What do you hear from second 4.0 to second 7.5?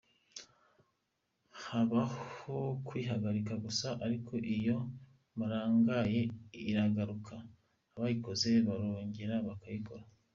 ariko iyo murangaye iragaruka,